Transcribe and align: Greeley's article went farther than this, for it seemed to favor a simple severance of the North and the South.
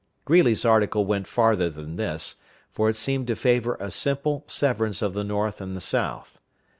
Greeley's 0.25 0.65
article 0.65 1.05
went 1.05 1.27
farther 1.27 1.69
than 1.69 1.95
this, 1.95 2.37
for 2.71 2.89
it 2.89 2.95
seemed 2.95 3.27
to 3.27 3.35
favor 3.35 3.77
a 3.79 3.91
simple 3.91 4.43
severance 4.47 5.03
of 5.03 5.13
the 5.13 5.23
North 5.23 5.61
and 5.61 5.75
the 5.75 5.79
South. 5.79 6.39